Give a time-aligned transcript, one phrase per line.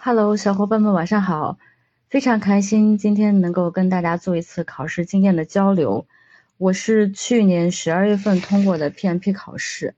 [0.00, 1.58] Hello，小伙伴们晚上好，
[2.08, 6.06] 非常开心今天能够跟大家做一次考试经验的交流。
[6.56, 9.96] 我是去年十二月份通过的 PMP 考试，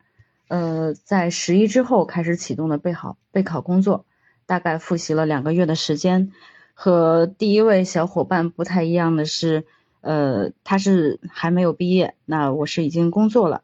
[0.49, 4.07] 呃，在十一之后开始启动的备考备考工作，
[4.47, 6.33] 大概复习了两个月的时间。
[6.73, 9.67] 和第一位小伙伴不太一样的是，
[10.01, 13.63] 呃，他是还没有毕业，那我是已经工作了。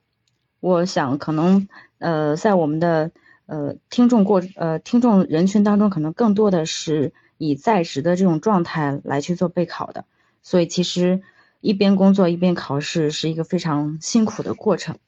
[0.61, 1.66] 我想可能，
[1.98, 3.11] 呃，在我们的。
[3.46, 10.04] 呃，听众过呃，听众人群当中可能更多的是以在职的这种状态来去做备考的，
[10.43, 11.22] 所以其实
[11.61, 14.98] 一边工作一边考试是一个非常辛苦的过程。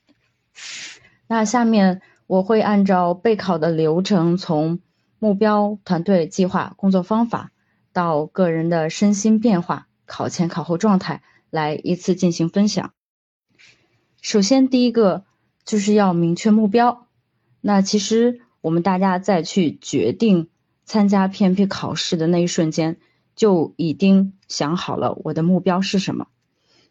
[1.26, 4.78] 那下面我会按照备考的流程，从
[5.18, 7.50] 目标、团队、计划、工作方法
[7.92, 12.92] 到个人的身心变化、考前考后状态来依次进行分享。
[14.22, 15.24] 首先，第一个
[15.64, 17.07] 就是要明确目标。
[17.60, 20.48] 那其实我们大家在去决定
[20.84, 22.98] 参加 PMP 考试的那一瞬间，
[23.34, 26.28] 就已经想好了我的目标是什么。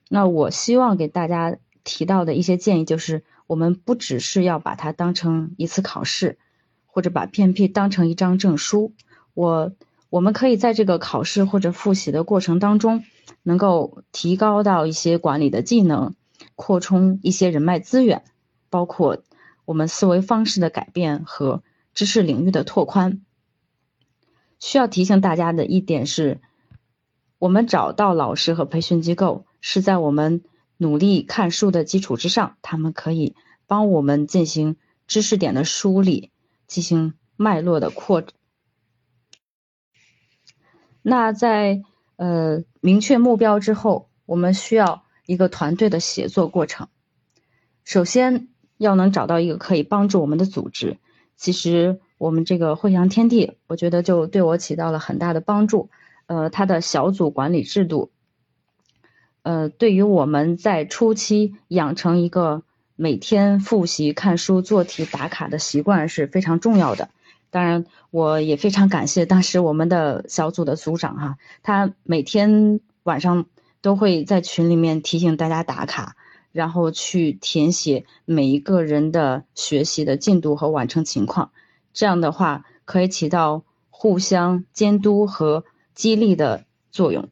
[0.09, 6.38] 那我希望给大家提到的一些建议就是，我们不只是要把它当成一次考试，
[6.86, 8.94] 或者把 PMP 当成一张证书。
[9.33, 9.72] 我
[10.09, 13.03] 我们可以在这个考试或者复习的过程当中，
[13.44, 16.14] 能够提高到一些管理的技能，
[16.55, 18.23] 扩充一些人脉资源，
[18.70, 19.23] 包括。
[19.68, 21.62] 我们思维方式的改变和
[21.94, 23.26] 知识领域的拓宽，
[24.62, 26.40] 需要提醒大家的一点是，
[27.38, 30.42] 我们找到老师和培训机构是在我们
[30.78, 36.32] 努力看书的基础之上，他们可以帮我们进行知识点的梳理，
[36.66, 38.23] 进行脉络的扩。
[41.02, 41.84] 那在
[42.16, 46.88] 呃明确目标之后，我们需要一个团队的协作过程，
[47.84, 48.48] 首先。
[48.78, 50.97] 要能找到一个可以帮助我们的组织，
[51.36, 55.89] 其实我们这个汇阳天地，我觉得就对我起到了很大的帮助。
[56.28, 58.11] 呃，它的小组管理制度，
[59.44, 62.64] 呃，对于我们在初期养成一个
[62.98, 67.09] 每天复习、看书、做题、打卡的习惯是非常重要的。
[67.49, 73.45] 当然，我也非常感谢当时我们的小组的组长哈，他每天晚上
[73.82, 76.17] 都会在群里面提醒大家打卡。
[76.58, 81.52] 然后去填写每一个人的学习的进度和完成情况，
[81.94, 85.64] 这样的话可以起到互相监督和
[85.94, 87.30] 激励的作用。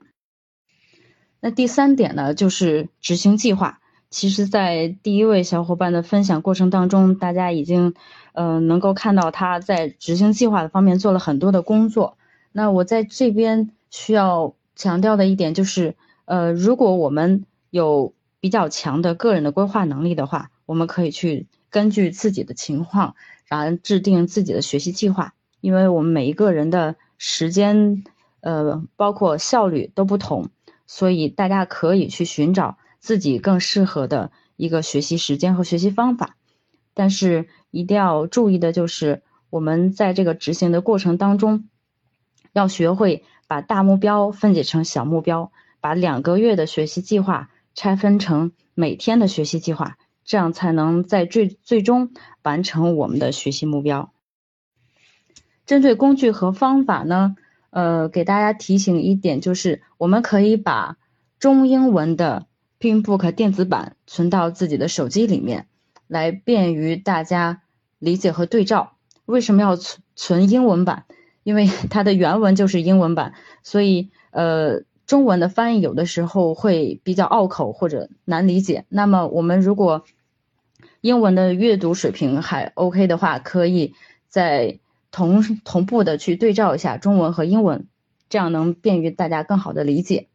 [1.40, 3.80] 那第三点呢，就是执行计划。
[4.12, 7.96] 其实，在第一位小伙伴的分享过程当中，大家已经，
[8.34, 12.18] 呃，能够看到他在执行计划的方面做了很多的工作。
[12.52, 18.14] 那我在这边需要强调的一点就是，呃，如果我们有
[18.46, 23.16] 比较强的个人的规划能力的话，我们可以去根据自己的情况，
[23.48, 25.34] 然后制定自己的学习计划。
[25.62, 28.04] 因为我们每一个人的时间，
[28.42, 30.50] 呃，包括效率都不同，
[30.86, 36.36] 所以大家可以去寻找自己更适合的一个学习时间和学习方法。
[36.94, 41.68] 但是一定要注意的就是，我们在这个执行的过程当中，
[42.54, 45.52] 要学会把大目标分解成小目标，
[45.82, 47.50] 把两个月的学习计划。
[47.76, 54.12] 拆分成每天的学习计划，这样才能在最最终完成我们的学习目标。
[55.66, 57.36] 针对工具和方法呢，
[57.70, 60.98] 呃，给大家提醒一点，就是我们可以把
[61.38, 62.48] 中英文的
[62.80, 65.68] Pinbook 电子版存到自己的手机里面，
[66.08, 67.62] 来便于大家
[68.00, 68.96] 理解和对照。
[69.26, 71.06] 为什么要存存英文版？
[71.44, 74.84] 因为它的原文就是英文版，所以呃。
[75.06, 78.86] 中文的翻译有的时候会比较拗口或者难理解。
[78.90, 80.04] 那么我们如果
[81.02, 83.94] 英文的阅读水平还 OK 的话，可以
[84.28, 84.80] 在
[85.12, 87.88] 同同步的去对照一下中文和英文，
[88.30, 90.28] 这样能便于大家更好的理解。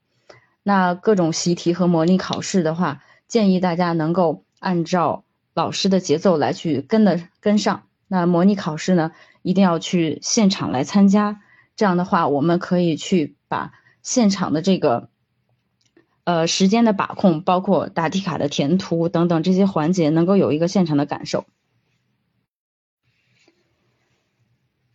[0.63, 7.83] 那各种习题和模拟考试的话，建议大家能够按照老师的节奏来去跟的跟上。
[8.07, 9.11] 那模拟考试呢，
[9.43, 11.41] 一定要去现场来参加，
[11.75, 13.73] 这样的话我们可以去把。
[14.03, 15.09] 现场的这个，
[16.25, 21.45] 呃，时间的把控，包括答题卡的填涂等等这些环节，能够有一个现场的感受。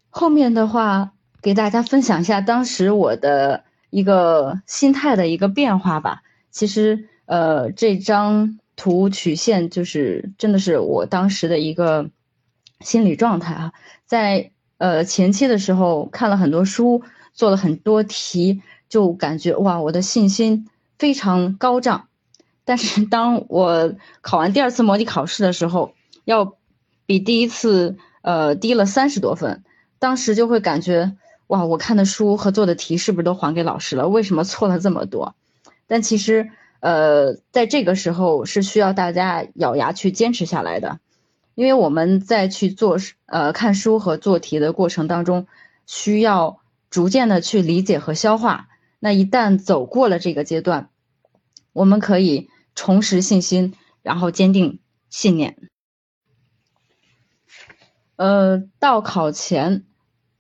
[0.10, 6.24] 后面的话，给大家分享一下当时我的一个心态的一个变化吧。
[6.52, 12.10] 其实，呃，这张图曲线就是真的是我当时的一个
[12.80, 13.74] 心理状态啊。
[14.06, 17.04] 在呃前期的时候，看了很多书，
[17.34, 18.62] 做了很多题。
[18.90, 22.08] 就感觉哇，我的信心非常高涨，
[22.64, 25.94] 但是当我考完第二次模拟考试的时候，
[26.24, 26.56] 要
[27.06, 29.64] 比第一次呃低了三十多分，
[30.00, 31.16] 当时就会感觉
[31.48, 34.08] 哇，我看的书和做的题是不是都还给老师了？
[34.08, 35.36] 为什么错了这么多？
[35.88, 36.50] 但其实，
[36.80, 41.00] 呃，在这个时候是需要大家咬牙去坚持下来的，
[41.54, 42.98] 因为我们在去做
[43.28, 45.46] 呃看书和做题的过程当中，
[45.86, 46.60] 需要
[46.90, 48.68] 逐渐的去理解和消化。
[49.06, 50.90] 那一旦走过了这个阶段，
[51.74, 54.80] 我们可以重拾信心，然后坚定
[55.12, 55.70] 信念。
[58.16, 59.86] 呃，到考前，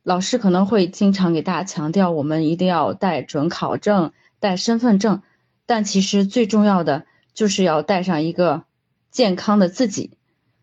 [0.01, 5.21] 老师可能会经常给大家强调，我们一定要带准考证、带身份证。
[5.67, 8.63] 但其实最重要的就是要带上一个
[9.12, 10.17] 健康的自己。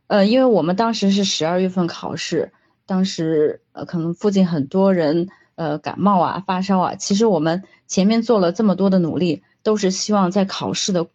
[0.08, 2.52] 呃，因为我们当时是十二月份考试，
[2.84, 6.94] 当时呃可能附近很多人呃感冒啊、发烧啊。
[6.94, 11.06] 其实我们前面做了这么多的努力，都是希望在考试的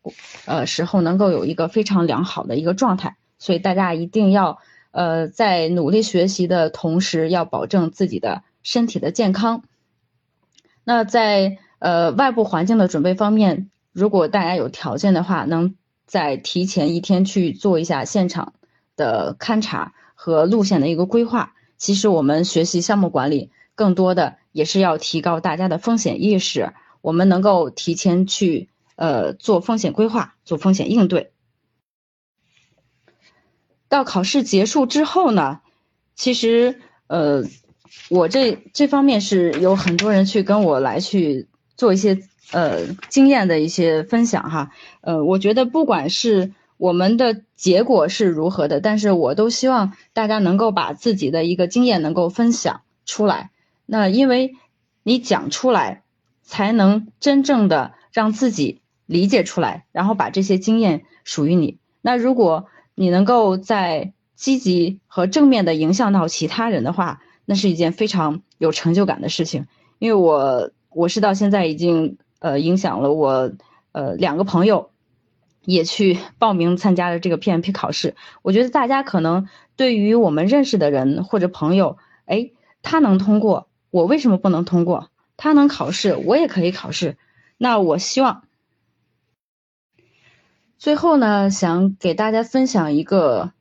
[0.45, 3.17] 呃时候能够有一个非常良好的一个状态。
[3.39, 4.59] 所以大家一定要。
[4.91, 9.61] 呃，在努力学习的同时，要保证自己的身体的健康。
[10.83, 15.75] 那在呃外部环境的准备方面，如果大家有条件的话，能
[16.07, 18.53] 在提前一天去做一下现场
[18.95, 21.53] 的勘察和路线的一个规划。
[21.77, 26.74] 其实我们学习项目管理，更多的也是要提高大家的风险意识。
[27.01, 31.31] 我们能够提前去呃做风险规划，做风险应对。
[33.88, 35.62] 到考试结束之后呢，
[36.15, 37.44] 其实呃，
[38.09, 41.47] 我这这方面是有很多人去跟我来去
[41.77, 42.19] 做一些
[42.51, 44.71] 呃经验的一些分享哈，
[45.01, 53.51] 呃，我觉得不管是我们的结果是如何的，但是我都希望大家能够把自己的一个经验能够分享出来。
[53.87, 54.53] 那因为
[55.01, 56.03] 你讲出来，
[56.43, 61.79] 才能真正的让自己理解出来，然后把这些经验属于你。
[62.01, 69.65] 那如果你能够在积极和正面的影响到其他人的话，那是一件非常有成就感的事情。
[69.99, 73.51] 因为我我是到现在已经呃影响了我
[73.93, 74.91] 呃两个朋友，
[75.65, 78.15] 也去报名参加了这个 PMP 考试。
[78.41, 82.51] 我觉得大家可能对于我们认识的人或者朋友，哎，
[82.83, 85.09] 他能通过，我为什么不能通过？
[85.37, 87.17] 他能考试，我也可以考试。
[87.57, 88.43] 那我希望。
[90.77, 93.51] 最后呢，想给大家分享一个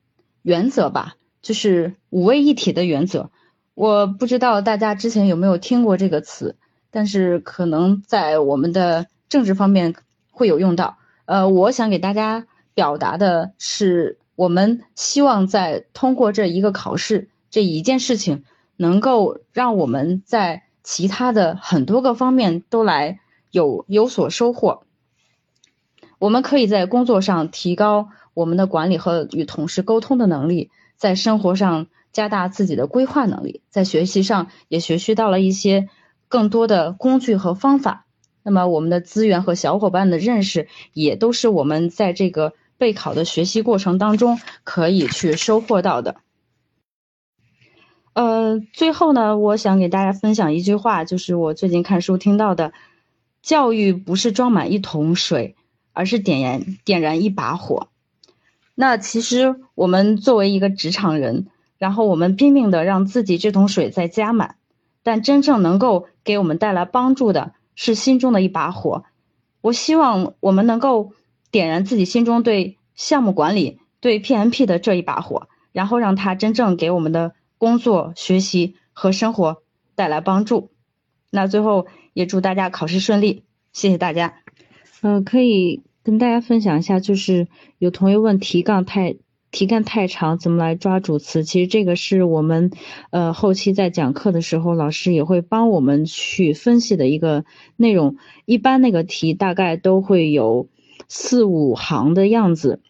[0.43, 3.31] 原则吧，就是五位一体的原则。
[3.75, 6.57] 我不知道大家之前有没有听过这个词，
[6.91, 9.95] 但是可能在我们的政治方面
[10.31, 10.99] 会有用到。
[11.27, 18.45] 呃，我想给大家表达的是，我们希望在通过这一个考试这一件事情，
[18.77, 23.21] 能够让我们在其他的很多个方面都来
[23.51, 24.83] 有有所收获。
[26.19, 35.89] 我们可以在工作上提高我们的管理和与同事沟通的能力，在生活上加大自己的规划能力，在学习上也学习到了一些
[36.29, 38.07] 更多的工具和方法。
[38.43, 46.17] 那么，我们的资源和小伙伴的认识，也都是我们在这个备考的学习过程当中可以去收获到的。
[48.17, 52.73] 呃，最后呢，我想给大家分享一句话，就是我最近看书听到的：
[53.43, 55.55] 教育不是装满一桶水。
[55.99, 57.89] 而是点燃点燃一把火。
[58.75, 61.47] 那其实我们作为一个职场人，
[61.79, 64.57] 然后我们拼命的让自己这桶水再加满，
[65.03, 69.05] 但真正能够给我们带来帮助的是心中的一把火。
[69.63, 71.13] 我希望我们能够
[71.51, 79.63] 点燃自己心中对项目管理、对 PMP 的这一把火，然后让它真正给我们的工作、学习和生活
[79.95, 80.71] 带来帮助。
[81.31, 84.37] 那最后也祝大家考试顺利，谢谢大家。
[85.03, 87.49] 嗯，可以跟大家分享一下，就是
[87.79, 89.17] 有同学问题干太
[89.51, 91.45] 题干太长，怎么来抓主词？
[91.45, 92.71] 其实这个是我们
[93.11, 97.45] 呃后期在讲课的时候，老师也会帮我们去分析的一个
[97.77, 98.17] 内容。
[98.45, 100.69] 一般那个题大概都会有
[101.09, 102.81] 四五行的样子，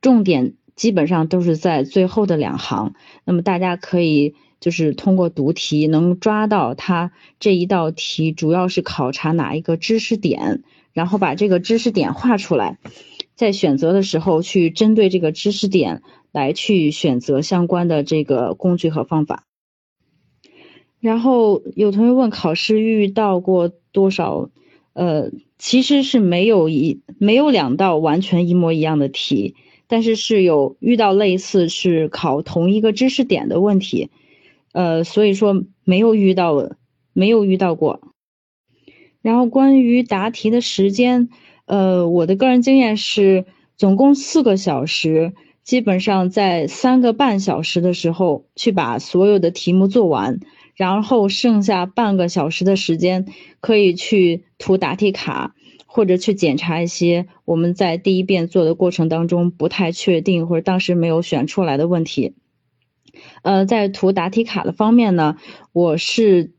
[0.00, 2.94] 重点基本上都是在最后的两行。
[3.24, 10.62] 那么大家可以就是通过读题能抓到它这一道题主要是考察哪一个知识点。
[10.92, 12.78] 然后把这个知识点画出来，
[13.34, 16.00] 在选择的时候去针对这个知识点
[16.32, 19.44] 来去选择相关的这个工具和方法。
[20.98, 24.48] 然后有同学问考试遇到过多少？
[24.94, 29.54] 呃，其实是没有一没有两道完全一模一样的题，
[29.88, 34.10] 但是是有遇到类似是考同一个知识点的问题。
[34.72, 36.70] 呃，所以说没有遇到
[37.12, 38.00] 没有遇到过。
[39.22, 41.28] 然后关于答题的时间，
[41.64, 43.44] 呃，我的个人经验是，
[43.76, 45.32] 总共四个小时，
[45.64, 50.38] 基本上在三个半小时的时候去把所有的题目做完，
[50.76, 53.26] 然后剩下半个小时的时间
[53.58, 55.55] 可以去涂答题卡，
[55.96, 62.34] 或者去检查一些我们在第一遍做的过程当中不太确定或者当时没有选出来的问题。
[63.40, 65.38] 呃，在涂答题卡的方面呢，
[65.72, 66.52] 我是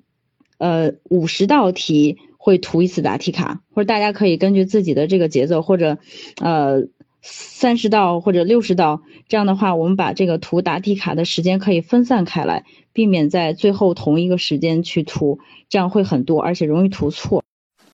[0.58, 6.00] 呃五十道题会涂一次答题卡，或者大家可以根据自己的这个节奏，或者
[6.41, 6.88] 呃。
[7.29, 12.63] 三十道或者六十道，这样的话，我们把这个涂答题卡的时间可以分散开来，
[12.94, 17.44] 避免在最后同一个时间去涂，这样会很多，而且容易涂错。